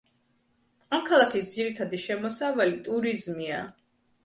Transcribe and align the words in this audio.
ამ 0.97 1.03
ქალაქის 1.09 1.51
ძირითადი 1.51 2.01
შემოსავალი 2.07 2.83
ტურიზმია. 2.91 3.63